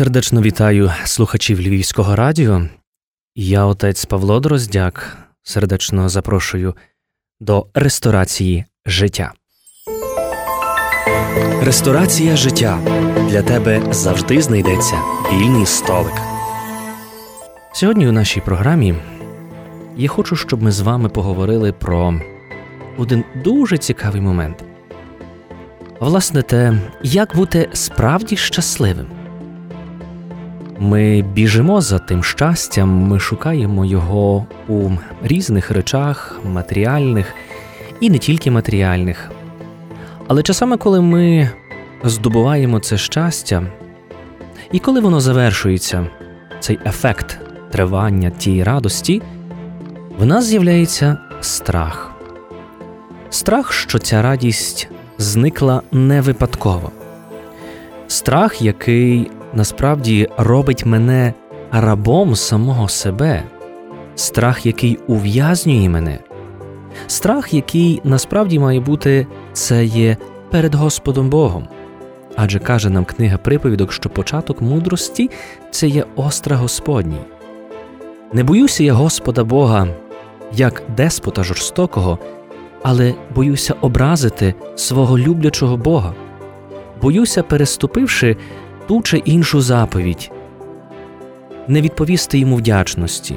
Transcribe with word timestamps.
Сердечно 0.00 0.42
вітаю 0.42 0.92
слухачів 1.04 1.60
Львівського 1.60 2.16
радіо. 2.16 2.62
Я, 3.34 3.64
отець 3.64 4.04
Павло 4.04 4.40
Дроздяк, 4.40 5.16
сердечно 5.42 6.08
запрошую 6.08 6.74
до 7.40 7.66
ресторації 7.74 8.64
життя. 8.86 9.32
Ресторація 11.62 12.36
життя 12.36 12.78
для 13.28 13.42
тебе 13.42 13.82
завжди 13.90 14.42
знайдеться 14.42 14.98
вільний 15.32 15.66
столик. 15.66 16.14
Сьогодні 17.72 18.08
у 18.08 18.12
нашій 18.12 18.40
програмі 18.40 18.94
я 19.96 20.08
хочу, 20.08 20.36
щоб 20.36 20.62
ми 20.62 20.72
з 20.72 20.80
вами 20.80 21.08
поговорили 21.08 21.72
про 21.72 22.20
один 22.98 23.24
дуже 23.44 23.78
цікавий 23.78 24.20
момент. 24.20 24.64
Власне, 26.00 26.42
те, 26.42 26.78
як 27.02 27.36
бути 27.36 27.68
справді 27.72 28.36
щасливим. 28.36 29.19
Ми 30.82 31.22
біжимо 31.22 31.80
за 31.80 31.98
тим 31.98 32.24
щастям, 32.24 32.88
ми 32.88 33.18
шукаємо 33.18 33.84
його 33.84 34.46
у 34.68 34.90
різних 35.22 35.70
речах, 35.70 36.40
матеріальних 36.44 37.34
і 38.00 38.10
не 38.10 38.18
тільки 38.18 38.50
матеріальних. 38.50 39.30
Але 40.28 40.42
часами, 40.42 40.76
коли 40.76 41.00
ми 41.00 41.50
здобуваємо 42.04 42.80
це 42.80 42.96
щастя, 42.96 43.62
і 44.72 44.78
коли 44.78 45.00
воно 45.00 45.20
завершується, 45.20 46.06
цей 46.60 46.78
ефект 46.86 47.38
тривання 47.70 48.30
тієї 48.30 48.62
радості, 48.62 49.22
в 50.18 50.26
нас 50.26 50.44
з'являється 50.44 51.16
страх. 51.40 52.10
Страх, 53.30 53.72
що 53.72 53.98
ця 53.98 54.22
радість 54.22 54.88
зникла 55.18 55.82
не 55.92 56.20
випадково. 56.20 56.90
Страх, 58.08 58.62
який 58.62 59.30
насправді 59.54 60.28
робить 60.36 60.86
мене 60.86 61.34
рабом 61.72 62.36
самого 62.36 62.88
себе, 62.88 63.42
страх, 64.14 64.66
який 64.66 64.98
ув'язнює 65.06 65.88
мене, 65.88 66.18
страх, 67.06 67.54
який 67.54 68.00
насправді 68.04 68.58
має 68.58 68.80
бути, 68.80 69.26
це 69.52 69.84
є 69.84 70.16
перед 70.50 70.74
Господом 70.74 71.30
Богом. 71.30 71.68
Адже 72.36 72.58
каже 72.58 72.90
нам 72.90 73.04
книга 73.04 73.36
приповідок, 73.36 73.92
що 73.92 74.08
початок 74.08 74.60
мудрості 74.60 75.30
це 75.70 75.88
є 75.88 76.04
остра 76.16 76.56
Господній. 76.56 77.20
Не 78.32 78.44
боюся 78.44 78.84
я 78.84 78.92
Господа 78.92 79.44
Бога, 79.44 79.88
як 80.52 80.82
деспота 80.96 81.44
жорстокого, 81.44 82.18
але 82.82 83.14
боюся 83.34 83.74
образити 83.80 84.54
свого 84.76 85.18
люблячого 85.18 85.76
Бога, 85.76 86.14
боюся, 87.02 87.42
переступивши 87.42 88.36
ту 88.88 89.02
чи 89.02 89.16
іншу 89.16 89.60
заповідь, 89.60 90.30
не 91.68 91.80
відповісти 91.80 92.38
йому 92.38 92.56
вдячності 92.56 93.36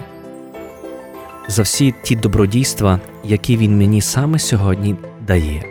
за 1.47 1.63
всі 1.63 1.93
ті 2.03 2.15
добродійства, 2.15 2.99
які 3.23 3.57
він 3.57 3.77
мені 3.77 4.01
саме 4.01 4.39
сьогодні 4.39 4.95
дає. 5.27 5.63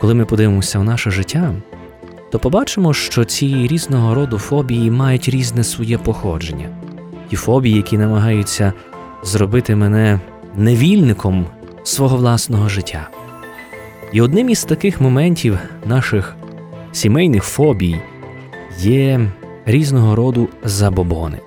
Коли 0.00 0.14
ми 0.14 0.24
подивимося 0.24 0.78
в 0.78 0.84
наше 0.84 1.10
життя, 1.10 1.54
то 2.30 2.38
побачимо, 2.38 2.94
що 2.94 3.24
ці 3.24 3.66
різного 3.66 4.14
роду 4.14 4.38
фобії 4.38 4.90
мають 4.90 5.28
різне 5.28 5.64
своє 5.64 5.98
походження, 5.98 6.68
ті 7.30 7.36
фобії, 7.36 7.76
які 7.76 7.98
намагаються 7.98 8.72
зробити 9.22 9.76
мене 9.76 10.20
невільником 10.56 11.46
свого 11.82 12.16
власного 12.16 12.68
життя. 12.68 13.08
І 14.12 14.20
одним 14.20 14.48
із 14.48 14.64
таких 14.64 15.00
моментів 15.00 15.58
наших 15.86 16.36
сімейних 16.92 17.44
фобій 17.44 17.96
є 18.78 19.20
різного 19.66 20.16
роду 20.16 20.48
забобони. 20.64 21.38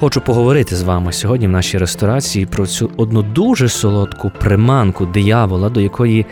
Хочу 0.00 0.20
поговорити 0.20 0.76
з 0.76 0.82
вами 0.82 1.12
сьогодні 1.12 1.46
в 1.46 1.50
нашій 1.50 1.78
ресторації 1.78 2.46
про 2.46 2.66
цю 2.66 2.90
одну 2.96 3.22
дуже 3.22 3.68
солодку 3.68 4.32
приманку 4.40 5.06
диявола, 5.06 5.68
до 5.68 5.80
якої 5.80 6.26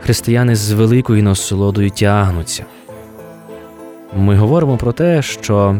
християни 0.00 0.56
з 0.56 0.72
великою 0.72 1.22
насолодою 1.22 1.90
тягнуться. 1.90 2.64
Ми 4.16 4.36
говоримо 4.36 4.76
про 4.76 4.92
те, 4.92 5.22
що 5.22 5.76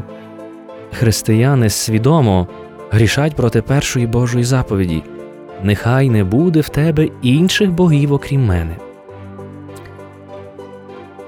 християни 0.93 1.71
свідомо 1.71 2.49
грішать 2.91 3.35
проти 3.35 3.63
першої 3.63 4.07
Божої 4.07 4.45
заповіді 4.45 5.03
Нехай 5.63 6.11
не 6.11 6.25
буде 6.25 6.61
в 6.61 6.69
тебе 6.69 7.09
інших 7.23 7.73
богів, 7.73 8.13
окрім 8.13 8.47
мене. 8.47 8.77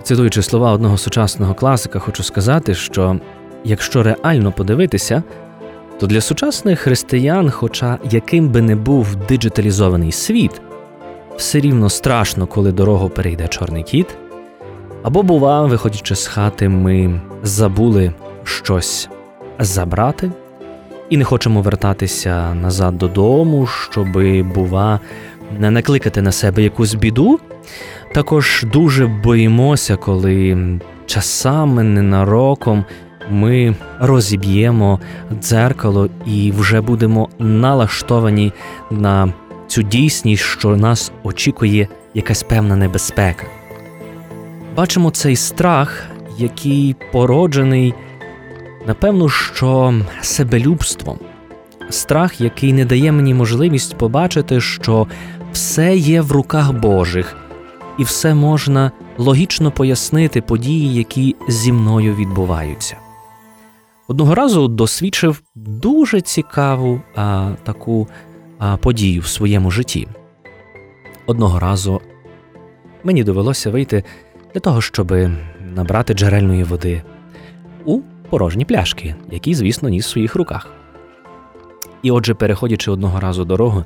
Цитуючи 0.02 0.42
слова 0.42 0.72
одного 0.72 0.98
сучасного 0.98 1.54
класика, 1.54 1.98
хочу 1.98 2.22
сказати, 2.22 2.74
що 2.74 3.20
якщо 3.64 4.02
реально 4.02 4.52
подивитися, 4.52 5.22
то 6.00 6.06
для 6.06 6.20
сучасних 6.20 6.80
християн, 6.80 7.50
хоча 7.50 7.98
яким 8.10 8.48
би 8.48 8.62
не 8.62 8.76
був 8.76 9.16
диджиталізований 9.16 10.12
світ, 10.12 10.60
все 11.36 11.60
рівно 11.60 11.90
страшно, 11.90 12.46
коли 12.46 12.72
дорогу 12.72 13.08
перейде 13.08 13.48
чорний 13.48 13.82
кіт, 13.82 14.06
або, 15.02 15.22
бува, 15.22 15.66
виходячи 15.66 16.14
з 16.14 16.26
хати, 16.26 16.68
ми 16.68 17.20
забули 17.42 18.12
щось 18.44 19.08
забрати 19.58 20.30
і 21.10 21.16
не 21.16 21.24
хочемо 21.24 21.62
вертатися 21.62 22.54
назад 22.54 22.98
додому, 22.98 23.66
щоби, 23.66 24.42
бува, 24.42 25.00
не 25.58 25.70
накликати 25.70 26.22
на 26.22 26.32
себе 26.32 26.62
якусь 26.62 26.94
біду. 26.94 27.40
Також 28.14 28.64
дуже 28.72 29.06
боїмося, 29.06 29.96
коли 29.96 30.58
часами 31.06 31.82
ненароком 31.82 32.84
ми 33.30 33.74
розіб'ємо 34.00 35.00
дзеркало 35.40 36.08
і 36.26 36.52
вже 36.52 36.80
будемо 36.80 37.28
налаштовані 37.38 38.52
на 38.90 39.32
цю 39.66 39.82
дійсність, 39.82 40.42
що 40.42 40.76
нас 40.76 41.12
очікує 41.22 41.88
якась 42.14 42.42
певна 42.42 42.76
небезпека. 42.76 43.46
Бачимо 44.76 45.10
цей 45.10 45.36
страх, 45.36 46.04
який 46.38 46.96
породжений, 47.12 47.94
напевно, 48.86 49.28
що 49.28 49.94
себелюбством, 50.20 51.18
страх, 51.90 52.40
який 52.40 52.72
не 52.72 52.84
дає 52.84 53.12
мені 53.12 53.34
можливість 53.34 53.96
побачити, 53.98 54.60
що 54.60 55.06
все 55.52 55.96
є 55.96 56.20
в 56.20 56.32
руках 56.32 56.72
Божих 56.72 57.36
і 57.98 58.02
все 58.02 58.34
можна 58.34 58.92
логічно 59.18 59.70
пояснити 59.70 60.40
події, 60.40 60.94
які 60.94 61.36
зі 61.48 61.72
мною 61.72 62.14
відбуваються. 62.14 62.96
Одного 64.08 64.34
разу 64.34 64.68
досвідчив 64.68 65.42
дуже 65.54 66.20
цікаву 66.20 67.00
а, 67.14 67.52
таку 67.62 68.08
а, 68.58 68.76
подію 68.76 69.20
в 69.20 69.26
своєму 69.26 69.70
житті. 69.70 70.08
Одного 71.26 71.58
разу 71.58 72.00
мені 73.04 73.24
довелося 73.24 73.70
вийти 73.70 74.04
для 74.54 74.60
того, 74.60 74.80
щоб 74.80 75.12
набрати 75.76 76.14
джерельної 76.14 76.64
води 76.64 77.02
у 77.84 78.00
порожні 78.30 78.64
пляшки, 78.64 79.14
які, 79.30 79.54
звісно, 79.54 79.88
ніс 79.88 80.06
в 80.06 80.10
своїх 80.10 80.34
руках. 80.34 80.66
І 82.02 82.10
отже, 82.10 82.34
переходячи 82.34 82.90
одного 82.90 83.20
разу 83.20 83.44
дорогу, 83.44 83.82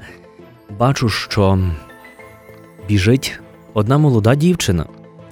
бачу, 0.79 1.09
що 1.09 1.59
біжить 2.89 3.41
одна 3.75 3.99
молода 3.99 4.35
дівчина 4.35 4.87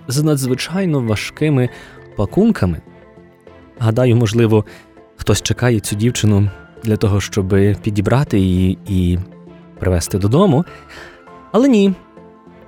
з 0.08 0.22
надзвичайно 0.22 1.00
важкими 1.00 1.68
пакунками. 2.16 2.80
Гадаю, 3.78 4.16
можливо, 4.16 4.64
хтось 5.16 5.42
чекає 5.42 5.80
цю 5.80 5.96
дівчину 5.96 6.50
для 6.82 6.96
того, 6.96 7.20
щоб 7.20 7.56
підібрати 7.82 8.38
її 8.38 8.78
і 8.88 9.18
привезти 9.78 10.18
додому. 10.18 10.64
Але 11.52 11.68
ні, 11.68 11.94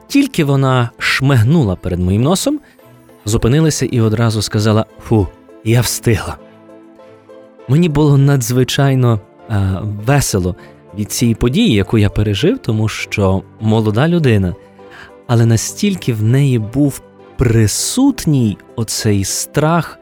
тільки 0.07 0.45
вона 0.45 0.91
шмигнула 0.99 1.77
перед 1.77 2.01
моїм 2.01 2.23
носом, 2.23 2.61
зупинилася 3.25 3.87
і 3.87 4.01
одразу 4.01 4.43
сказала: 4.43 4.87
Фу, 5.01 5.29
я 5.65 5.81
встигла. 5.81 6.37
Мені 7.69 7.89
було 7.89 8.19
надзвичайно 8.19 9.21
а, 9.49 9.81
весело 10.07 10.57
від 10.99 11.13
цієї 11.13 11.35
події, 11.35 11.75
яку 11.75 11.99
я 11.99 12.11
пережив, 12.11 12.59
тому 12.59 12.89
що 12.89 13.43
молода 13.61 14.09
людина 14.09 14.55
але 15.27 15.47
настільки 15.47 16.13
в 16.13 16.23
неї 16.23 16.59
був 16.59 17.03
присутній 17.37 18.59
оцей 18.77 19.25
страх, 19.25 19.99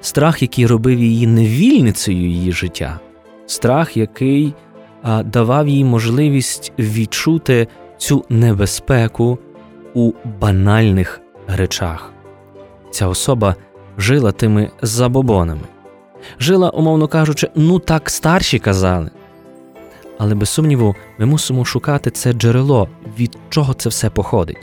страх, 0.00 0.42
який 0.42 0.66
робив 0.66 1.00
її 1.00 1.26
невільницею 1.26 2.28
її 2.28 2.52
життя, 2.52 3.00
страх, 3.46 3.96
який 3.96 4.54
а, 5.02 5.22
давав 5.22 5.68
їй 5.68 5.84
можливість 5.84 6.72
відчути 6.78 7.68
цю 7.98 8.24
небезпеку 8.28 9.38
у 9.94 10.12
банальних 10.40 11.20
речах. 11.48 12.12
Ця 12.90 13.08
особа 13.08 13.54
жила 13.98 14.32
тими 14.32 14.70
забобонами, 14.82 15.66
жила, 16.38 16.70
умовно 16.70 17.08
кажучи, 17.08 17.48
ну 17.54 17.78
так 17.78 18.10
старші 18.10 18.58
казали. 18.58 19.10
Але 20.22 20.34
без 20.34 20.48
сумніву, 20.48 20.96
ми 21.18 21.26
мусимо 21.26 21.64
шукати 21.64 22.10
це 22.10 22.32
джерело, 22.32 22.88
від 23.18 23.38
чого 23.48 23.74
це 23.74 23.88
все 23.88 24.10
походить. 24.10 24.56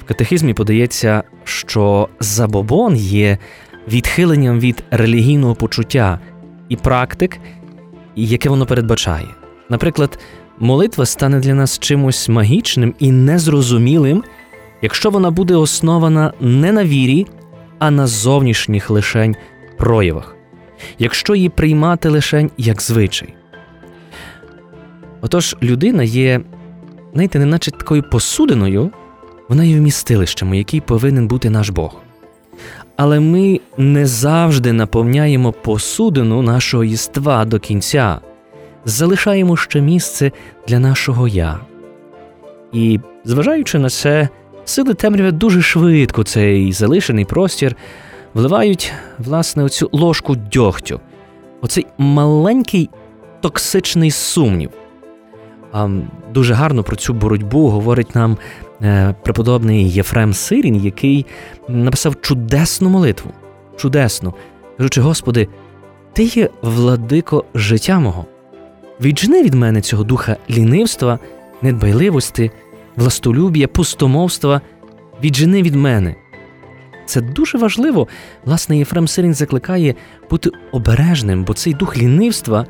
В 0.00 0.04
катехизмі 0.04 0.54
подається, 0.54 1.22
що 1.44 2.08
забобон 2.20 2.96
є 2.96 3.38
відхиленням 3.88 4.60
від 4.60 4.84
релігійного 4.90 5.54
почуття 5.54 6.20
і 6.68 6.76
практик, 6.76 7.40
яке 8.16 8.48
воно 8.48 8.66
передбачає. 8.66 9.26
Наприклад, 9.68 10.18
молитва 10.58 11.06
стане 11.06 11.40
для 11.40 11.54
нас 11.54 11.78
чимось 11.78 12.28
магічним 12.28 12.94
і 12.98 13.12
незрозумілим, 13.12 14.24
якщо 14.82 15.10
вона 15.10 15.30
буде 15.30 15.54
основана 15.54 16.32
не 16.40 16.72
на 16.72 16.84
вірі, 16.84 17.26
а 17.78 17.90
на 17.90 18.06
зовнішніх 18.06 18.90
лишень 18.90 19.36
проявах, 19.76 20.36
якщо 20.98 21.34
її 21.34 21.48
приймати 21.48 22.08
лишень 22.08 22.50
як 22.56 22.82
звичай. 22.82 23.37
Отож, 25.20 25.56
людина 25.62 26.02
є, 26.02 26.40
знаєте, 27.12 27.38
неначе 27.38 27.70
такою 27.70 28.02
посудиною, 28.02 28.90
вона 29.48 29.64
є 29.64 29.76
вмістилищем, 29.76 30.50
у 30.50 30.54
якій 30.54 30.80
повинен 30.80 31.28
бути 31.28 31.50
наш 31.50 31.70
Бог. 31.70 31.96
Але 32.96 33.20
ми 33.20 33.60
не 33.76 34.06
завжди 34.06 34.72
наповняємо 34.72 35.52
посудину 35.52 36.42
нашого 36.42 36.84
єства 36.84 37.44
до 37.44 37.58
кінця, 37.58 38.20
залишаємо 38.84 39.56
ще 39.56 39.80
місце 39.80 40.32
для 40.68 40.78
нашого 40.78 41.28
я. 41.28 41.60
І, 42.72 43.00
зважаючи 43.24 43.78
на 43.78 43.88
це, 43.88 44.28
сили 44.64 44.94
темряви 44.94 45.32
дуже 45.32 45.62
швидко 45.62 46.24
цей 46.24 46.72
залишений 46.72 47.24
простір 47.24 47.76
вливають, 48.34 48.92
власне, 49.18 49.64
оцю 49.64 49.88
ложку 49.92 50.36
дьогтю, 50.36 51.00
оцей 51.60 51.86
маленький 51.98 52.90
токсичний 53.40 54.10
сумнів. 54.10 54.70
Дуже 56.34 56.54
гарно 56.54 56.82
про 56.82 56.96
цю 56.96 57.14
боротьбу 57.14 57.68
говорить 57.68 58.14
нам 58.14 58.38
е, 58.82 59.14
преподобний 59.24 59.90
Єфрем 59.90 60.34
Сирін, 60.34 60.76
який 60.76 61.26
написав 61.68 62.20
чудесну 62.20 62.88
молитву. 62.88 63.30
Чудесну, 63.76 64.34
кажучи, 64.76 65.00
Господи, 65.00 65.48
Ти 66.12 66.24
є 66.24 66.50
владико 66.62 67.44
життя 67.54 67.98
мого. 67.98 68.24
Віджени 69.00 69.42
від 69.42 69.54
мене 69.54 69.80
цього 69.80 70.04
духа 70.04 70.36
лінивства, 70.50 71.18
недбайливості, 71.62 72.50
властолюб'я, 72.96 73.68
пустомовства, 73.68 74.60
віджени 75.22 75.62
від 75.62 75.74
мене. 75.74 76.14
Це 77.06 77.20
дуже 77.20 77.58
важливо. 77.58 78.08
Власне, 78.44 78.78
Єфрем 78.78 79.08
Сирін 79.08 79.34
закликає 79.34 79.94
бути 80.30 80.50
обережним, 80.72 81.44
бо 81.44 81.54
цей 81.54 81.74
дух 81.74 81.98
лінивства, 81.98 82.66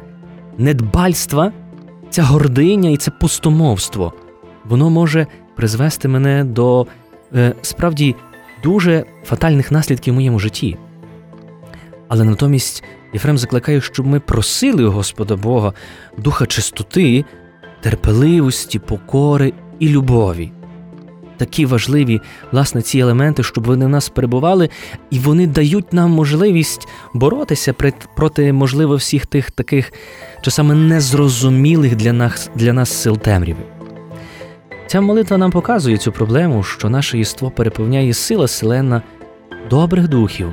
недбальства, 0.58 1.52
ця 2.10 2.22
гординя 2.22 2.90
і 2.90 2.96
це 2.96 3.10
пустомовство, 3.10 4.12
воно 4.64 4.90
може 4.90 5.26
призвести 5.56 6.08
мене 6.08 6.44
до 6.44 6.87
е, 7.34 7.55
справді 7.62 8.16
дуже 8.62 9.05
фатальних 9.25 9.72
наслідків 9.72 10.14
в 10.14 10.16
моєму 10.16 10.38
житті. 10.38 10.76
Але 12.08 12.25
натомість 12.25 12.84
Єфрем 13.12 13.38
закликає, 13.38 13.81
щоб 13.81 14.06
ми 14.06 14.20
просили 14.20 14.87
Господа 14.87 15.37
Бога 15.37 15.72
духа 16.19 16.46
чистоти, 16.46 17.25
терпеливості, 17.81 18.78
покори 18.78 19.52
і 19.78 19.88
любові. 19.88 20.52
Такі 21.38 21.67
важливі, 21.67 22.20
власне, 22.52 22.82
ці 22.82 22.99
елементи, 22.99 23.43
щоб 23.43 23.64
вони 23.64 23.87
в 23.87 23.88
нас 23.88 24.08
перебували, 24.08 24.70
і 25.11 25.19
вони 25.19 25.46
дають 25.46 25.93
нам 25.93 26.11
можливість 26.11 26.88
боротися 27.14 27.75
проти, 28.17 28.52
можливо, 28.52 28.96
всіх 28.96 29.26
тих 29.26 29.50
таких 29.50 29.93
часами 30.43 30.75
незрозумілих 30.75 31.96
для 31.96 32.12
нас 32.12 32.50
для 32.55 32.73
нас 32.73 32.93
сил 32.93 33.19
темряви. 33.19 33.62
Ця 34.87 35.00
молитва 35.00 35.38
нам 35.38 35.50
показує 35.50 35.96
цю 35.96 36.12
проблему, 36.12 36.62
що 36.62 36.90
наше 36.90 37.19
єство 37.19 37.50
переповняє 37.50 38.14
сила 38.14 38.49
селена 38.49 39.02
добрих 39.70 40.08
духів, 40.08 40.52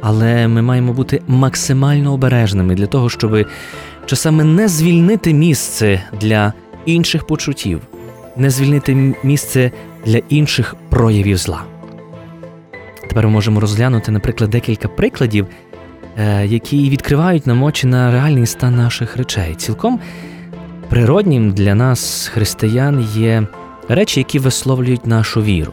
але 0.00 0.48
ми 0.48 0.62
маємо 0.62 0.92
бути 0.92 1.22
максимально 1.26 2.12
обережними 2.12 2.74
для 2.74 2.86
того, 2.86 3.10
щоб 3.10 3.46
часами 4.06 4.44
не 4.44 4.68
звільнити 4.68 5.34
місце 5.34 6.02
для 6.20 6.52
інших 6.86 7.26
почуттів, 7.26 7.80
не 8.36 8.50
звільнити 8.50 9.14
місце 9.22 9.72
для 10.06 10.20
інших 10.28 10.74
проявів 10.88 11.36
зла. 11.36 11.62
Тепер 13.08 13.26
ми 13.26 13.32
можемо 13.32 13.60
розглянути, 13.60 14.12
наприклад, 14.12 14.50
декілька 14.50 14.88
прикладів, 14.88 15.46
е, 16.18 16.46
які 16.46 16.90
відкривають 16.90 17.46
нам 17.46 17.62
очі 17.62 17.86
на 17.86 18.12
реальний 18.12 18.46
стан 18.46 18.76
наших 18.76 19.16
речей. 19.16 19.54
Цілком 19.54 20.00
природнім 20.88 21.52
для 21.52 21.74
нас, 21.74 22.30
християн, 22.34 23.08
є 23.14 23.46
речі, 23.88 24.20
які 24.20 24.38
висловлюють 24.38 25.06
нашу 25.06 25.42
віру. 25.42 25.72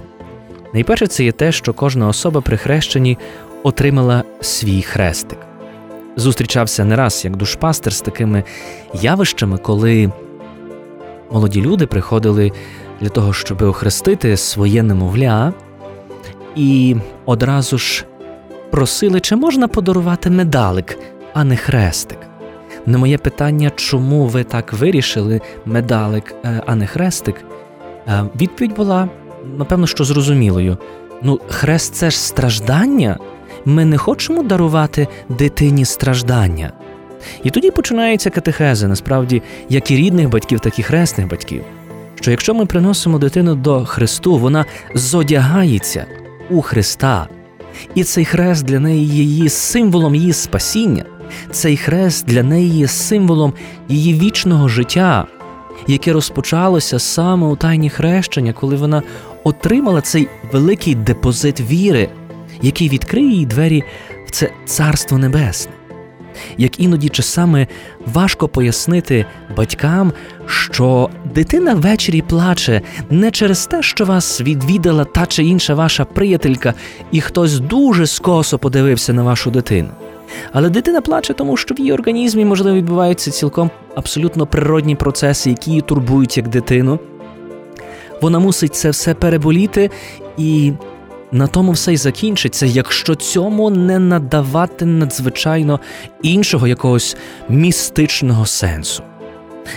Найперше, 0.73 1.07
це 1.07 1.23
є 1.23 1.31
те, 1.31 1.51
що 1.51 1.73
кожна 1.73 2.07
особа 2.07 2.41
при 2.41 2.57
хрещенні 2.57 3.17
отримала 3.63 4.23
свій 4.41 4.81
хрестик. 4.81 5.39
Зустрічався 6.15 6.85
не 6.85 6.95
раз 6.95 7.25
як 7.25 7.35
душпастер 7.35 7.93
з 7.93 8.01
такими 8.01 8.43
явищами, 8.93 9.57
коли 9.57 10.11
молоді 11.31 11.61
люди 11.61 11.85
приходили 11.85 12.51
для 13.01 13.09
того, 13.09 13.33
щоб 13.33 13.61
охрестити 13.61 14.37
своє 14.37 14.83
немовля, 14.83 15.53
і 16.55 16.95
одразу 17.25 17.77
ж 17.77 18.05
просили, 18.71 19.19
чи 19.19 19.35
можна 19.35 19.67
подарувати 19.67 20.29
медалик, 20.29 20.99
а 21.33 21.43
не 21.43 21.57
хрестик. 21.57 22.17
На 22.85 22.97
моє 22.97 23.17
питання, 23.17 23.71
чому 23.75 24.25
ви 24.25 24.43
так 24.43 24.73
вирішили 24.73 25.41
медалик, 25.65 26.35
е, 26.45 26.63
а 26.65 26.75
не 26.75 26.87
хрестик, 26.87 27.35
е, 28.07 28.23
відповідь 28.35 28.75
була 28.75 29.09
напевно, 29.57 29.87
що 29.87 30.03
зрозумілою. 30.03 30.77
Ну, 31.21 31.39
хрест 31.47 31.95
це 31.95 32.09
ж 32.09 32.19
страждання. 32.19 33.17
Ми 33.65 33.85
не 33.85 33.97
хочемо 33.97 34.43
дарувати 34.43 35.07
дитині 35.29 35.85
страждання. 35.85 36.71
І 37.43 37.49
тоді 37.49 37.71
починається 37.71 38.29
катехези, 38.29 38.87
насправді, 38.87 39.41
як 39.69 39.91
і 39.91 39.95
рідних 39.95 40.29
батьків, 40.29 40.59
так 40.59 40.79
і 40.79 40.83
хресних 40.83 41.27
батьків. 41.27 41.63
Що 42.21 42.31
якщо 42.31 42.53
ми 42.53 42.65
приносимо 42.65 43.19
дитину 43.19 43.55
до 43.55 43.85
Христу, 43.85 44.37
вона 44.37 44.65
зодягається 44.93 46.05
у 46.49 46.61
Христа, 46.61 47.27
і 47.95 48.03
цей 48.03 48.25
хрест 48.25 48.65
для 48.65 48.79
неї 48.79 49.05
є 49.05 49.23
її 49.23 49.49
символом 49.49 50.15
її 50.15 50.33
спасіння, 50.33 51.05
цей 51.51 51.77
хрест 51.77 52.25
для 52.25 52.43
неї 52.43 52.69
є 52.69 52.87
символом 52.87 53.53
її 53.89 54.13
вічного 54.13 54.67
життя, 54.67 55.27
яке 55.87 56.13
розпочалося 56.13 56.99
саме 56.99 57.47
у 57.47 57.55
тайні 57.55 57.89
хрещення, 57.89 58.53
коли 58.53 58.75
вона 58.75 59.03
отримала 59.43 60.01
цей 60.01 60.27
великий 60.51 60.95
депозит 60.95 61.61
віри, 61.61 62.09
який 62.61 62.89
відкриє 62.89 63.31
їй 63.31 63.45
двері 63.45 63.83
в 64.27 64.31
це 64.31 64.51
Царство 64.65 65.17
Небесне. 65.17 65.76
Як 66.57 66.79
іноді 66.79 67.09
часами 67.09 67.67
важко 68.05 68.47
пояснити 68.47 69.25
батькам, 69.57 70.13
що 70.45 71.09
дитина 71.33 71.73
ввечері 71.73 72.21
плаче 72.21 72.81
не 73.09 73.31
через 73.31 73.67
те, 73.67 73.81
що 73.81 74.05
вас 74.05 74.41
відвідала 74.41 75.05
та 75.05 75.25
чи 75.25 75.43
інша 75.43 75.73
ваша 75.73 76.05
приятелька, 76.05 76.73
і 77.11 77.21
хтось 77.21 77.59
дуже 77.59 78.07
скосо 78.07 78.57
подивився 78.57 79.13
на 79.13 79.23
вашу 79.23 79.51
дитину. 79.51 79.89
Але 80.51 80.69
дитина 80.69 81.01
плаче, 81.01 81.33
тому 81.33 81.57
що 81.57 81.75
в 81.75 81.79
її 81.79 81.93
організмі, 81.93 82.45
можливо, 82.45 82.77
відбуваються 82.77 83.31
цілком 83.31 83.71
абсолютно 83.95 84.45
природні 84.45 84.95
процеси, 84.95 85.49
які 85.49 85.69
її 85.69 85.81
турбують 85.81 86.37
як 86.37 86.47
дитину. 86.47 86.99
Вона 88.21 88.39
мусить 88.39 88.75
це 88.75 88.89
все 88.89 89.13
переболіти, 89.13 89.91
і 90.37 90.73
на 91.31 91.47
тому 91.47 91.71
все 91.71 91.93
й 91.93 91.97
закінчиться, 91.97 92.65
якщо 92.65 93.15
цьому 93.15 93.69
не 93.69 93.99
надавати 93.99 94.85
надзвичайно 94.85 95.79
іншого 96.21 96.67
якогось 96.67 97.17
містичного 97.49 98.45
сенсу. 98.45 99.03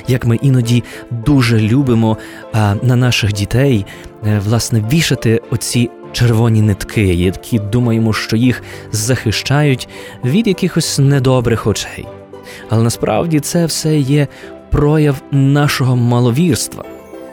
Як 0.08 0.24
ми 0.24 0.36
іноді 0.36 0.84
дуже 1.10 1.60
любимо 1.60 2.16
а, 2.52 2.74
на 2.82 2.96
наших 2.96 3.32
дітей, 3.32 3.86
е, 4.26 4.40
власне, 4.44 4.84
вішати 4.92 5.40
оці 5.50 5.90
червоні 6.12 6.62
нитки, 6.62 7.14
які 7.14 7.58
думаємо, 7.58 8.12
що 8.12 8.36
їх 8.36 8.62
захищають 8.92 9.88
від 10.24 10.46
якихось 10.46 10.98
недобрих 10.98 11.66
очей. 11.66 12.06
Але 12.68 12.82
насправді 12.82 13.40
це 13.40 13.66
все 13.66 13.98
є 13.98 14.28
прояв 14.70 15.22
нашого 15.30 15.96
маловірства. 15.96 16.84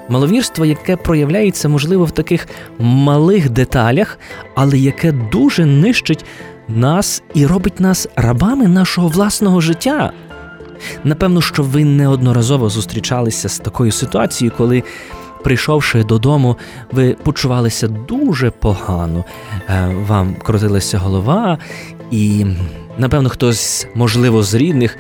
Маловірство, 0.10 0.66
яке 0.66 0.96
проявляється, 0.96 1.70
можливо, 1.70 2.06
в 2.06 2.12
таких 2.12 2.48
малих 2.80 3.50
деталях, 3.50 4.20
але 4.56 4.78
яке 4.78 5.12
дуже 5.12 5.66
нищить 5.66 6.26
нас 6.68 7.24
і 7.34 7.46
робить 7.46 7.80
нас 7.80 8.08
рабами 8.16 8.68
нашого 8.68 9.08
власного 9.08 9.62
життя. 9.62 10.12
Напевно, 11.04 11.42
що 11.42 11.64
ви 11.64 11.86
неодноразово 11.86 12.70
зустрічалися 12.70 13.50
з 13.50 13.60
такою 13.60 13.92
ситуацією, 13.92 14.54
коли 14.58 14.84
прийшовши 15.44 16.04
додому, 16.04 16.58
ви 16.92 17.14
почувалися 17.24 17.88
дуже 17.88 18.52
погано, 18.52 19.26
е, 19.70 19.96
вам 20.08 20.36
крутилася 20.36 20.98
голова, 20.98 21.58
і, 22.12 22.46
напевно, 22.98 23.30
хтось, 23.30 23.88
можливо, 23.96 24.44
з 24.44 24.54
рідних 24.54 24.98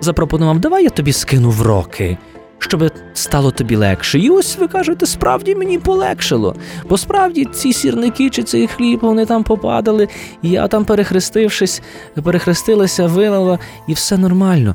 запропонував, 0.00 0.60
давай 0.60 0.84
я 0.84 0.90
тобі 0.90 1.12
скину 1.12 1.50
в 1.50 1.62
роки, 1.62 2.18
щоб 2.62 2.90
стало 3.14 3.50
тобі 3.50 3.76
легше. 3.76 4.18
І 4.18 4.30
ось 4.30 4.58
ви 4.58 4.68
кажете, 4.68 5.06
справді 5.06 5.54
мені 5.54 5.78
полегшило. 5.78 6.56
Бо 6.88 6.98
справді 6.98 7.44
ці 7.44 7.72
сірники 7.72 8.30
чи 8.30 8.42
цей 8.42 8.66
хліб 8.66 8.98
вони 9.02 9.26
там 9.26 9.44
попадали, 9.44 10.08
і 10.42 10.50
я 10.50 10.68
там, 10.68 10.84
перехрестившись, 10.84 11.82
перехрестилася, 12.22 13.06
вилила, 13.06 13.58
і 13.86 13.92
все 13.92 14.18
нормально. 14.18 14.74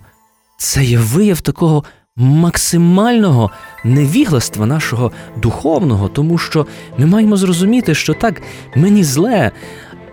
Це 0.57 0.83
є 0.83 0.97
вияв 0.97 1.41
такого 1.41 1.83
максимального 2.15 3.51
невігластва 3.83 4.65
нашого 4.65 5.11
духовного, 5.37 6.07
тому 6.07 6.37
що 6.37 6.67
ми 6.97 7.05
маємо 7.05 7.37
зрозуміти, 7.37 7.95
що 7.95 8.13
так, 8.13 8.41
мені 8.75 9.03
зле, 9.03 9.51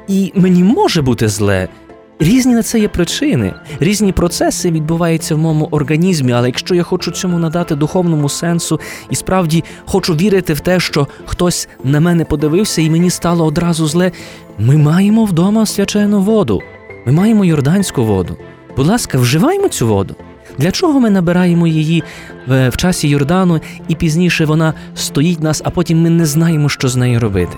і 0.08 0.32
мені 0.34 0.64
може 0.64 1.02
бути 1.02 1.28
зле. 1.28 1.68
Різні 2.18 2.54
на 2.54 2.62
це 2.62 2.78
є 2.78 2.88
причини, 2.88 3.54
різні 3.80 4.12
процеси 4.12 4.70
відбуваються 4.70 5.34
в 5.34 5.38
моєму 5.38 5.68
організмі, 5.70 6.32
але 6.32 6.48
якщо 6.48 6.74
я 6.74 6.82
хочу 6.82 7.10
цьому 7.10 7.38
надати 7.38 7.74
духовному 7.74 8.28
сенсу 8.28 8.80
і 9.10 9.14
справді 9.14 9.64
хочу 9.84 10.14
вірити 10.14 10.52
в 10.52 10.60
те, 10.60 10.80
що 10.80 11.08
хтось 11.24 11.68
на 11.84 12.00
мене 12.00 12.24
подивився 12.24 12.82
і 12.82 12.90
мені 12.90 13.10
стало 13.10 13.44
одразу 13.44 13.86
зле, 13.86 14.12
ми 14.58 14.76
маємо 14.76 15.24
вдома 15.24 15.66
свячену 15.66 16.20
воду, 16.20 16.60
ми 17.06 17.12
маємо 17.12 17.44
йорданську 17.44 18.04
воду. 18.04 18.36
Будь 18.76 18.86
ласка, 18.86 19.18
вживаємо 19.18 19.68
цю 19.68 19.86
воду. 19.86 20.16
Для 20.58 20.70
чого 20.70 21.00
ми 21.00 21.10
набираємо 21.10 21.66
її 21.66 22.02
в, 22.46 22.68
в 22.68 22.76
часі 22.76 23.08
Йордану, 23.08 23.60
і 23.88 23.94
пізніше 23.94 24.44
вона 24.44 24.74
стоїть 24.94 25.42
нас, 25.42 25.62
а 25.64 25.70
потім 25.70 26.02
ми 26.02 26.10
не 26.10 26.26
знаємо, 26.26 26.68
що 26.68 26.88
з 26.88 26.96
нею 26.96 27.20
робити? 27.20 27.56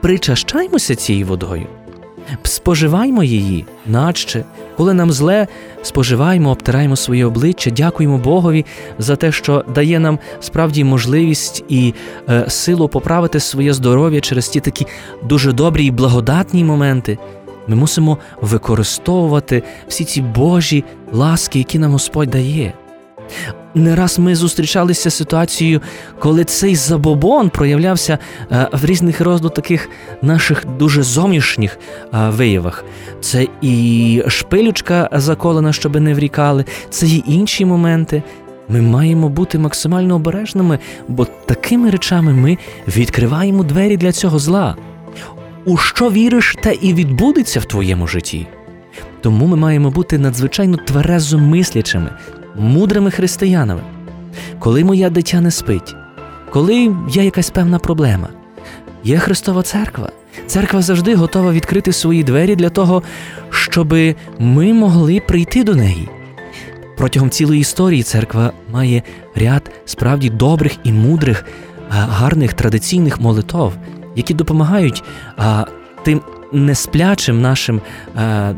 Причащаймося 0.00 0.94
цією 0.94 1.26
водою, 1.26 1.66
споживаймо 2.42 3.24
її, 3.24 3.64
наче, 3.86 4.44
коли 4.76 4.94
нам 4.94 5.12
зле, 5.12 5.46
споживаємо, 5.82 6.50
обтираємо 6.50 6.96
своє 6.96 7.26
обличчя, 7.26 7.70
дякуємо 7.70 8.18
Богові 8.18 8.64
за 8.98 9.16
те, 9.16 9.32
що 9.32 9.64
дає 9.74 9.98
нам 9.98 10.18
справді 10.40 10.84
можливість 10.84 11.64
і 11.68 11.94
е, 12.28 12.44
силу 12.48 12.88
поправити 12.88 13.40
своє 13.40 13.72
здоров'я 13.72 14.20
через 14.20 14.48
ті 14.48 14.60
такі 14.60 14.86
дуже 15.22 15.52
добрі 15.52 15.86
і 15.86 15.90
благодатні 15.90 16.64
моменти. 16.64 17.18
Ми 17.66 17.76
мусимо 17.76 18.18
використовувати 18.40 19.62
всі 19.88 20.04
ці 20.04 20.20
Божі 20.20 20.84
ласки, 21.12 21.58
які 21.58 21.78
нам 21.78 21.92
Господь 21.92 22.30
дає. 22.30 22.72
Не 23.74 23.96
раз 23.96 24.18
ми 24.18 24.34
зустрічалися 24.34 25.10
з 25.10 25.14
ситуацією, 25.14 25.80
коли 26.18 26.44
цей 26.44 26.76
забобон 26.76 27.50
проявлявся 27.50 28.18
е, 28.52 28.68
в 28.72 28.84
різних 28.84 29.20
роду 29.20 29.48
таких 29.48 29.88
наших 30.22 30.66
дуже 30.78 31.02
зовнішніх 31.02 31.78
е, 32.14 32.28
виявах. 32.28 32.84
Це 33.20 33.46
і 33.62 34.22
шпилючка 34.28 35.08
заколена, 35.12 35.72
щоб 35.72 36.00
не 36.00 36.14
врікали, 36.14 36.64
це 36.90 37.06
і 37.06 37.24
інші 37.26 37.64
моменти. 37.64 38.22
Ми 38.68 38.80
маємо 38.80 39.28
бути 39.28 39.58
максимально 39.58 40.14
обережними, 40.14 40.78
бо 41.08 41.24
такими 41.24 41.90
речами 41.90 42.32
ми 42.32 42.58
відкриваємо 42.88 43.62
двері 43.62 43.96
для 43.96 44.12
цього 44.12 44.38
зла 44.38 44.76
у 45.64 45.76
що 45.76 46.10
віриш, 46.10 46.56
те 46.62 46.74
і 46.74 46.94
відбудеться 46.94 47.60
в 47.60 47.64
твоєму 47.64 48.06
житті. 48.06 48.46
Тому 49.20 49.46
ми 49.46 49.56
маємо 49.56 49.90
бути 49.90 50.18
надзвичайно 50.18 50.76
тверезо 50.76 51.38
мислячими, 51.38 52.10
мудрими 52.56 53.10
християнами. 53.10 53.82
Коли 54.58 54.84
моя 54.84 55.10
дитя 55.10 55.40
не 55.40 55.50
спить, 55.50 55.94
коли 56.50 56.94
є 57.10 57.24
якась 57.24 57.50
певна 57.50 57.78
проблема, 57.78 58.28
є 59.04 59.18
Христова 59.18 59.62
Церква. 59.62 60.12
Церква 60.46 60.82
завжди 60.82 61.14
готова 61.14 61.52
відкрити 61.52 61.92
свої 61.92 62.24
двері 62.24 62.56
для 62.56 62.70
того, 62.70 63.02
щоб 63.50 63.94
ми 64.38 64.72
могли 64.72 65.20
прийти 65.20 65.64
до 65.64 65.74
неї. 65.74 66.08
Протягом 66.96 67.30
цілої 67.30 67.60
історії 67.60 68.02
церква 68.02 68.52
має 68.72 69.02
ряд 69.34 69.70
справді 69.84 70.30
добрих 70.30 70.72
і 70.84 70.92
мудрих, 70.92 71.44
гарних 71.88 72.54
традиційних 72.54 73.20
молитов, 73.20 73.72
які 74.16 74.34
допомагають 74.34 75.02
а, 75.36 75.64
тим 76.04 76.20
несплячим 76.52 77.40
нашим 77.40 77.80
а, 78.16 78.52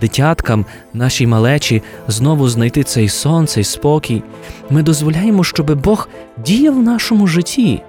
дитяткам, 0.00 0.66
нашій 0.94 1.26
малечі 1.26 1.82
знову 2.08 2.48
знайти 2.48 2.82
цей 2.82 3.08
сон, 3.08 3.46
цей 3.46 3.64
спокій. 3.64 4.22
Ми 4.70 4.82
дозволяємо, 4.82 5.44
щоб 5.44 5.82
Бог 5.82 6.08
діяв 6.44 6.74
в 6.74 6.82
нашому 6.82 7.26
житті. 7.26 7.82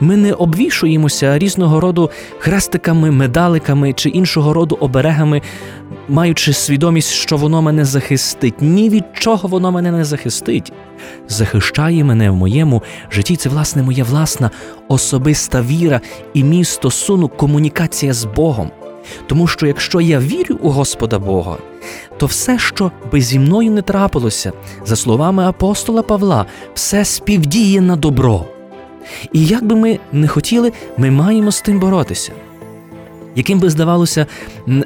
Ми 0.00 0.16
не 0.16 0.32
обвішуємося 0.32 1.38
різного 1.38 1.80
роду 1.80 2.10
хрестиками, 2.38 3.10
медаликами 3.10 3.92
чи 3.92 4.08
іншого 4.08 4.52
роду 4.52 4.78
оберегами, 4.80 5.42
маючи 6.08 6.52
свідомість, 6.52 7.10
що 7.10 7.36
воно 7.36 7.62
мене 7.62 7.84
захистить. 7.84 8.54
Ні 8.60 8.90
від 8.90 9.04
чого 9.12 9.48
воно 9.48 9.72
мене 9.72 9.92
не 9.92 10.04
захистить. 10.04 10.72
Захищає 11.28 12.04
мене 12.04 12.30
в 12.30 12.36
моєму 12.36 12.82
житті. 13.10 13.36
Це, 13.36 13.48
власне, 13.48 13.82
моя 13.82 14.04
власна 14.04 14.50
особиста 14.88 15.62
віра 15.62 16.00
і 16.34 16.44
мій 16.44 16.64
стосунок, 16.64 17.36
комунікація 17.36 18.12
з 18.12 18.24
Богом. 18.24 18.70
Тому 19.26 19.46
що 19.46 19.66
якщо 19.66 20.00
я 20.00 20.18
вірю 20.18 20.58
у 20.62 20.70
Господа 20.70 21.18
Бога, 21.18 21.56
то 22.16 22.26
все, 22.26 22.58
що 22.58 22.92
би 23.12 23.20
зі 23.20 23.38
мною 23.38 23.70
не 23.70 23.82
трапилося, 23.82 24.52
за 24.84 24.96
словами 24.96 25.44
апостола 25.44 26.02
Павла, 26.02 26.46
все 26.74 27.04
співдіє 27.04 27.80
на 27.80 27.96
добро. 27.96 28.44
І 29.32 29.46
як 29.46 29.64
би 29.64 29.76
ми 29.76 29.98
не 30.12 30.28
хотіли, 30.28 30.72
ми 30.96 31.10
маємо 31.10 31.52
з 31.52 31.60
тим 31.60 31.80
боротися. 31.80 32.32
Яким 33.34 33.60
би 33.60 33.70
здавалося, 33.70 34.26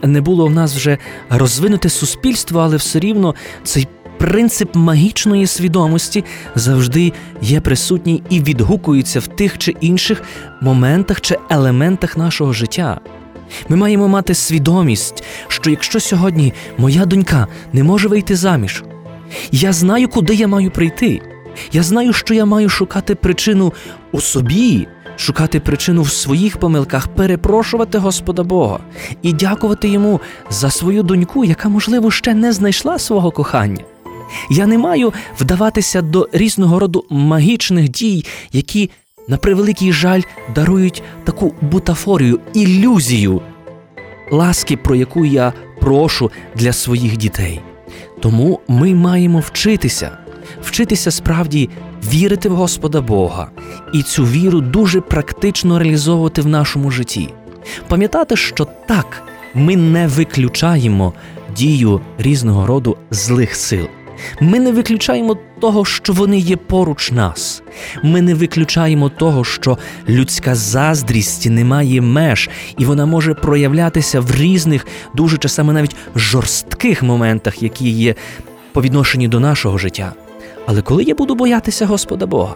не 0.03 0.21
було 0.21 0.47
в 0.47 0.51
нас 0.51 0.77
вже 0.77 0.99
розвинуте 1.31 1.89
суспільство, 1.89 2.61
але 2.61 2.77
все 2.77 3.01
рівно 3.01 3.35
цей 3.65 3.89
принцип 4.19 4.75
магічної 4.75 5.47
свідомості 5.47 6.25
завжди 6.55 7.13
є 7.43 7.61
присутній 7.61 8.23
і 8.31 8.41
відгукується 8.41 9.21
в 9.21 9.27
тих 9.27 9.59
чи 9.59 9.75
інших 9.81 10.23
моментах 10.61 11.21
чи 11.21 11.37
елементах 11.51 12.17
нашого 12.17 12.53
життя. 12.53 13.01
Ми 13.69 13.77
маємо 13.77 14.09
мати 14.09 14.35
свідомість, 14.35 15.25
що 15.49 15.71
якщо 15.71 16.01
сьогодні 16.01 16.53
моя 16.79 17.07
донька 17.07 17.47
не 17.73 17.85
може 17.85 18.09
вийти 18.09 18.37
заміж, 18.37 18.85
я 19.53 19.73
знаю, 19.73 20.09
куди 20.09 20.35
я 20.35 20.49
маю 20.49 20.71
прийти. 20.71 21.21
Я 21.73 21.83
знаю, 21.83 22.13
що 22.13 22.35
я 22.35 22.45
маю 22.45 22.69
шукати 22.69 23.15
причину 23.15 23.73
у 24.13 24.21
собі, 24.21 24.89
шукати 25.17 25.61
причину 25.61 26.03
в 26.03 26.11
своїх 26.11 26.57
помилках, 26.57 27.09
перепрошувати 27.09 27.99
Господа 27.99 28.43
Бога 28.43 28.79
і 29.23 29.33
дякувати 29.33 29.89
йому 29.89 30.21
за 30.51 30.71
свою 30.71 31.03
доньку, 31.03 31.45
яка, 31.45 31.69
можливо, 31.69 32.11
ще 32.11 32.35
не 32.35 32.53
знайшла 32.53 32.99
свого 32.99 33.31
кохання. 33.31 33.85
Я 34.51 34.67
не 34.67 34.79
маю 34.79 35.13
вдаватися 35.41 36.03
до 36.03 36.29
різного 36.33 36.79
роду 36.79 37.05
магічних 37.11 37.89
дій, 37.89 38.25
які, 38.53 38.91
на 39.31 39.37
превеликий 39.37 39.93
жаль, 39.93 40.21
дарують 40.55 41.03
таку 41.25 41.55
бутафорію, 41.61 42.41
ілюзію 42.55 43.43
ласки, 44.31 44.77
про 44.77 44.95
яку 44.95 45.25
я 45.25 45.53
прошу 45.81 46.31
для 46.55 46.73
своїх 46.73 47.17
дітей. 47.17 47.61
Тому 48.21 48.61
ми 48.69 48.95
маємо 48.95 49.41
вчитися 49.41 50.11
вчитися 50.63 51.11
справді 51.11 51.71
вірити 52.05 52.49
в 52.49 52.55
Господа 52.55 53.01
Бога 53.01 53.51
і 53.95 54.03
цю 54.03 54.25
віру 54.25 54.61
дуже 54.61 55.01
практично 55.01 55.79
реалізовувати 55.79 56.43
в 56.43 56.47
нашому 56.47 56.91
житті. 56.91 57.29
Пам'ятати, 57.89 58.37
що 58.37 58.67
так, 58.89 59.23
ми 59.55 59.77
не 59.77 60.07
виключаємо 60.07 61.13
дію 61.57 62.01
різного 62.19 62.67
роду 62.67 62.97
злих 63.11 63.55
сил. 63.55 63.87
Ми 64.41 64.61
не 64.61 64.73
виключаємо 64.73 65.37
того, 65.61 65.85
що 65.85 66.13
вони 66.13 66.39
є 66.39 66.57
поруч 66.57 67.13
нас. 67.13 67.63
Ми 68.03 68.23
не 68.23 68.35
виключаємо 68.35 69.09
того, 69.09 69.45
що 69.45 69.79
людська 70.09 70.55
заздрість 70.55 71.47
не 71.47 71.65
має 71.65 72.01
меж, 72.01 72.51
і 72.79 72.85
вона 72.85 73.07
може 73.07 73.35
проявлятися 73.35 74.21
в 74.21 74.31
різних, 74.31 74.87
дуже 75.15 75.39
часами 75.39 75.73
навіть 75.73 75.97
жорстких 76.17 77.03
моментах, 77.03 77.63
які 77.63 77.91
є 77.91 78.15
по 78.73 78.83
відношенню 78.83 79.29
до 79.29 79.41
нашого 79.41 79.79
життя. 79.79 80.13
Але 80.67 80.83
коли 80.83 81.03
я 81.03 81.15
буду 81.15 81.35
боятися 81.35 81.87
Господа 81.87 82.27
Бога, 82.27 82.55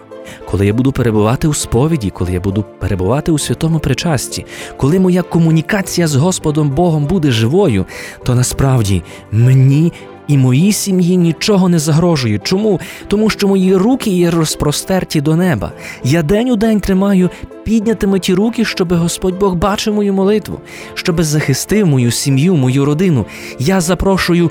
коли 0.51 0.67
я 0.67 0.73
буду 0.73 0.93
перебувати 0.93 1.49
у 1.49 1.55
сповіді, 1.55 2.11
коли 2.11 2.33
я 2.33 2.41
буду 2.41 2.65
перебувати 2.79 3.33
у 3.33 3.39
святому 3.39 3.79
причасті, 3.79 4.47
коли 4.77 5.01
моя 5.01 5.23
комунікація 5.23 6.07
з 6.07 6.15
Господом 6.15 6.71
Богом 6.71 7.07
буде 7.07 7.31
живою, 7.31 7.87
то 8.25 8.35
насправді 8.35 9.03
мені 9.31 9.93
і 10.29 10.39
моїй 10.39 10.73
сім'ї 10.73 11.17
нічого 11.17 11.69
не 11.69 11.79
загрожує. 11.79 12.39
Чому? 12.39 12.81
Тому 13.09 13.31
що 13.31 13.49
мої 13.49 13.77
руки 13.77 14.11
є 14.11 14.31
розпростерті 14.31 15.21
до 15.21 15.37
неба. 15.37 15.73
Я 16.05 16.23
день 16.23 16.51
у 16.51 16.57
день 16.57 16.81
тримаю 16.81 17.31
піднятими 17.65 18.19
ті 18.19 18.35
руки, 18.35 18.65
щоб 18.65 18.93
Господь 18.93 19.39
Бог 19.39 19.55
бачив 19.55 19.95
мою 19.95 20.13
молитву, 20.13 20.61
щоб 20.95 21.23
захистив 21.23 21.87
мою 21.87 22.11
сім'ю, 22.11 22.55
мою 22.55 22.85
родину. 22.85 23.27
Я 23.59 23.81
запрошую 23.81 24.51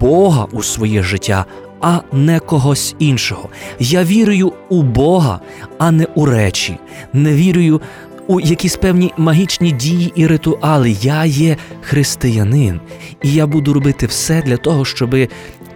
Бога 0.00 0.46
у 0.52 0.62
своє 0.62 1.02
життя 1.02 1.44
а 1.86 2.00
не 2.12 2.40
когось 2.40 2.94
іншого. 2.98 3.48
Я 3.78 4.04
вірую 4.04 4.52
у 4.68 4.82
Бога, 4.82 5.40
а 5.78 5.90
не 5.90 6.06
у 6.14 6.26
речі. 6.26 6.78
Не 7.12 7.32
вірую 7.32 7.80
у 8.28 8.40
якісь 8.40 8.76
певні 8.76 9.12
магічні 9.16 9.72
дії 9.72 10.12
і 10.14 10.26
ритуали. 10.26 10.90
Я 10.90 11.24
є 11.24 11.56
християнин, 11.80 12.80
і 13.22 13.32
я 13.32 13.46
буду 13.46 13.72
робити 13.72 14.06
все 14.06 14.42
для 14.42 14.56
того, 14.56 14.84
щоб 14.84 15.16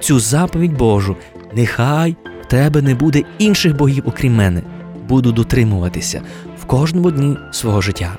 цю 0.00 0.20
заповідь 0.20 0.76
Божу 0.76 1.16
нехай 1.54 2.16
в 2.42 2.46
тебе 2.46 2.82
не 2.82 2.94
буде 2.94 3.22
інших 3.38 3.76
богів, 3.76 4.02
окрім 4.06 4.36
мене. 4.36 4.62
Буду 5.08 5.32
дотримуватися 5.32 6.22
в 6.62 6.64
кожному 6.64 7.10
дні 7.10 7.36
свого 7.52 7.80
життя. 7.80 8.16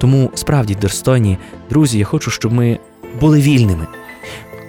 Тому 0.00 0.30
справді, 0.34 0.74
достойні 0.74 1.38
друзі, 1.70 1.98
я 1.98 2.04
хочу, 2.04 2.30
щоб 2.30 2.52
ми 2.52 2.78
були 3.20 3.40
вільними. 3.40 3.86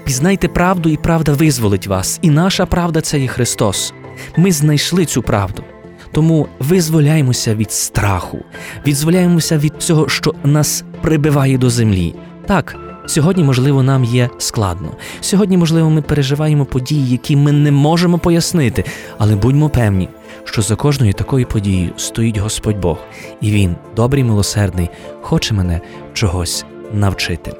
Пізнайте 0.05 0.47
правду, 0.47 0.89
і 0.89 0.97
правда 0.97 1.33
визволить 1.33 1.87
вас. 1.87 2.19
І 2.21 2.29
наша 2.29 2.65
правда 2.65 3.01
це 3.01 3.19
є 3.19 3.27
Христос. 3.27 3.93
Ми 4.37 4.51
знайшли 4.51 5.05
цю 5.05 5.21
правду. 5.21 5.63
Тому 6.11 6.47
визволяємося 6.59 7.55
від 7.55 7.71
страху, 7.71 8.39
відзволяємося 8.87 9.57
від 9.57 9.73
цього, 9.77 10.09
що 10.09 10.33
нас 10.43 10.83
прибиває 11.01 11.57
до 11.57 11.69
землі. 11.69 12.15
Так, 12.45 12.75
сьогодні, 13.05 13.43
можливо, 13.43 13.83
нам 13.83 14.03
є 14.03 14.29
складно. 14.37 14.91
Сьогодні, 15.21 15.57
можливо, 15.57 15.89
ми 15.89 16.01
переживаємо 16.01 16.65
події, 16.65 17.09
які 17.09 17.35
ми 17.35 17.51
не 17.51 17.71
можемо 17.71 18.17
пояснити, 18.17 18.83
але 19.17 19.35
будьмо 19.35 19.69
певні, 19.69 20.09
що 20.43 20.61
за 20.61 20.75
кожною 20.75 21.13
такою 21.13 21.45
подією 21.45 21.91
стоїть 21.97 22.37
Господь 22.37 22.79
Бог, 22.79 22.97
і 23.41 23.51
Він, 23.51 23.75
добрий, 23.95 24.23
милосердний, 24.23 24.89
хоче 25.21 25.53
мене 25.53 25.81
чогось 26.13 26.65
навчити. 26.93 27.53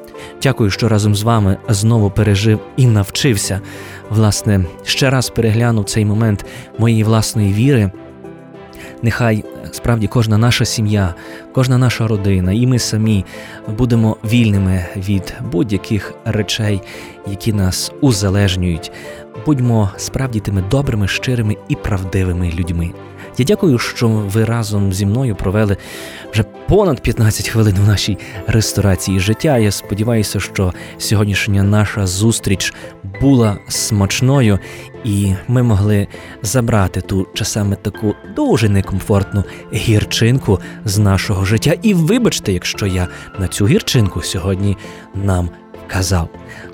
Дякую, 0.43 0.69
що 0.69 0.89
разом 0.89 1.15
з 1.15 1.23
вами 1.23 1.57
знову 1.69 2.11
пережив 2.11 2.59
і 2.77 2.85
навчився. 2.85 3.61
Власне, 4.09 4.65
ще 4.83 5.09
раз 5.09 5.29
переглянув 5.29 5.85
цей 5.85 6.05
момент 6.05 6.45
моєї 6.77 7.03
власної 7.03 7.53
віри. 7.53 7.91
Нехай 9.01 9.43
справді 9.71 10.07
кожна 10.07 10.37
наша 10.37 10.65
сім'я, 10.65 11.13
кожна 11.53 11.77
наша 11.77 12.07
родина, 12.07 12.53
і 12.53 12.67
ми 12.67 12.79
самі 12.79 13.25
будемо 13.77 14.17
вільними 14.25 14.85
від 14.95 15.33
будь-яких 15.51 16.13
речей, 16.25 16.81
які 17.27 17.53
нас 17.53 17.91
узалежнюють. 18.01 18.91
Будьмо 19.45 19.91
справді 19.97 20.39
тими 20.39 20.63
добрими, 20.71 21.07
щирими 21.07 21.55
і 21.69 21.75
правдивими 21.75 22.51
людьми. 22.59 22.91
Я 23.37 23.45
дякую, 23.45 23.79
що 23.79 24.07
ви 24.07 24.45
разом 24.45 24.93
зі 24.93 25.05
мною 25.05 25.35
провели 25.35 25.77
вже 26.31 26.43
понад 26.43 27.01
15 27.01 27.49
хвилин 27.49 27.75
в 27.75 27.87
нашій 27.87 28.17
ресторації 28.47 29.19
життя. 29.19 29.57
Я 29.57 29.71
сподіваюся, 29.71 30.39
що 30.39 30.73
сьогоднішня 30.97 31.63
наша 31.63 32.07
зустріч 32.07 32.73
була 33.21 33.57
смачною, 33.67 34.59
і 35.03 35.33
ми 35.47 35.63
могли 35.63 36.07
забрати 36.41 37.01
ту 37.01 37.27
часами 37.33 37.77
таку 37.81 38.15
дуже 38.35 38.69
некомфортну 38.69 39.43
гірчинку 39.73 40.59
з 40.85 40.97
нашого 40.97 41.45
життя. 41.45 41.73
І 41.81 41.93
вибачте, 41.93 42.53
якщо 42.53 42.85
я 42.85 43.07
на 43.39 43.47
цю 43.47 43.67
гірчинку 43.67 44.21
сьогодні 44.21 44.77
нам 45.15 45.49
казав. 45.87 46.29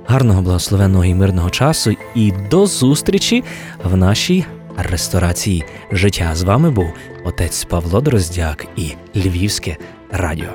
Гарного 0.07 0.41
благословенного 0.41 1.05
і 1.05 1.15
мирного 1.15 1.49
часу 1.49 1.95
і 2.15 2.33
до 2.51 2.65
зустрічі 2.65 3.43
в 3.83 3.97
нашій 3.97 4.45
ресторації 4.77 5.65
життя. 5.91 6.35
З 6.35 6.43
вами 6.43 6.71
був 6.71 6.93
отець 7.23 7.65
Павло 7.65 8.01
Дроздяк 8.01 8.65
і 8.75 8.91
Львівське 9.15 9.77
радіо. 10.11 10.53